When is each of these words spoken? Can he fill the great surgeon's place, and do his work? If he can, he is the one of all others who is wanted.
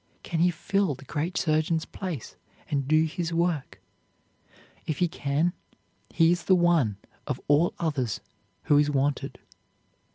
Can 0.23 0.39
he 0.39 0.49
fill 0.49 0.95
the 0.95 1.05
great 1.05 1.37
surgeon's 1.37 1.85
place, 1.85 2.35
and 2.71 2.87
do 2.87 3.03
his 3.03 3.31
work? 3.31 3.79
If 4.87 4.97
he 4.97 5.07
can, 5.07 5.53
he 6.09 6.31
is 6.31 6.45
the 6.45 6.55
one 6.55 6.97
of 7.27 7.39
all 7.47 7.75
others 7.77 8.19
who 8.63 8.79
is 8.79 8.89
wanted. 8.89 9.37